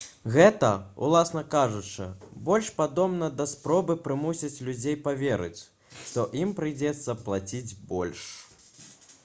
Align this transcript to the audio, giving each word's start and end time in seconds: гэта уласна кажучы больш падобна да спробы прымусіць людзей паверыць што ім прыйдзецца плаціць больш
гэта 0.35 0.69
уласна 1.07 1.41
кажучы 1.55 2.07
больш 2.47 2.71
падобна 2.79 3.27
да 3.41 3.47
спробы 3.51 3.97
прымусіць 4.07 4.63
людзей 4.69 4.97
паверыць 5.07 5.61
што 6.07 6.25
ім 6.45 6.55
прыйдзецца 6.61 7.15
плаціць 7.27 7.77
больш 7.93 8.25